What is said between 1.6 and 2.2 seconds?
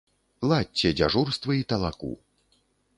і талаку.